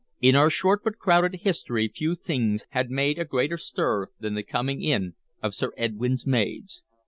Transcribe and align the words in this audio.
In 0.19 0.35
our 0.35 0.49
short 0.49 0.83
but 0.83 0.97
crowded 0.97 1.41
history 1.41 1.87
few 1.87 2.15
things 2.15 2.65
had 2.71 2.89
made 2.89 3.19
a 3.19 3.23
greater 3.23 3.55
stir 3.59 4.07
than 4.19 4.33
the 4.33 4.41
coming 4.41 4.81
in 4.81 5.13
of 5.43 5.53
Sir 5.53 5.73
Edwyn's 5.77 6.25
maids. 6.25 6.83